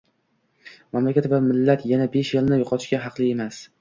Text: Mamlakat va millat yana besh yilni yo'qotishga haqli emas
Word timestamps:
Mamlakat 0.95 1.27
va 1.33 1.39
millat 1.49 1.85
yana 1.91 2.07
besh 2.17 2.33
yilni 2.39 2.59
yo'qotishga 2.63 3.03
haqli 3.05 3.29
emas 3.37 3.61